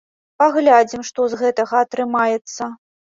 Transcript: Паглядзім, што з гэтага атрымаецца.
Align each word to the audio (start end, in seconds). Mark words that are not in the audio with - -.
Паглядзім, 0.43 1.03
што 1.09 1.27
з 1.33 1.39
гэтага 1.41 1.83
атрымаецца. 1.85 2.63